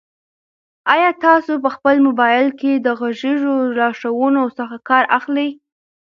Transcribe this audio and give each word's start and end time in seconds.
آیا 0.93 1.09
تاسو 1.25 1.51
په 1.63 1.69
خپل 1.75 1.95
موبایل 2.07 2.47
کې 2.59 2.71
د 2.75 2.87
غږیزو 2.99 3.53
لارښوونو 3.77 4.43
څخه 4.57 4.75
کار 4.89 5.03
اخلئ؟ 5.17 5.49